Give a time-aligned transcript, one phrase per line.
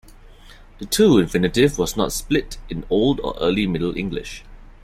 [0.79, 4.43] The "to" infinitive was not split in Old or Early Middle English.